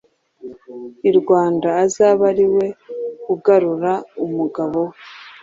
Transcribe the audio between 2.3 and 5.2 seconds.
ari we ugarura umugabo we.